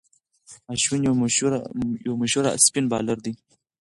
اشوين 0.73 1.01
یو 2.09 2.15
مشهور 2.21 2.43
اسپن 2.57 2.85
بالر 2.91 3.17
دئ. 3.23 3.33